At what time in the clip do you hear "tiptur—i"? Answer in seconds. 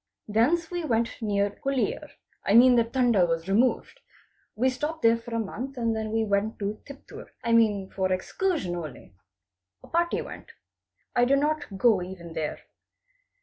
6.87-7.51